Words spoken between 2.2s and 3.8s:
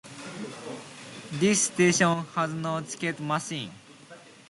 has no ticket machine.